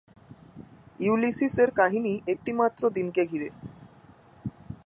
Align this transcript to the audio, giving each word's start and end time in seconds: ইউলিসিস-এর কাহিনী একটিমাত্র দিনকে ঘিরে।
ইউলিসিস-এর 0.99 1.69
কাহিনী 1.71 2.13
একটিমাত্র 2.27 2.81
দিনকে 2.89 3.21
ঘিরে। 3.25 3.49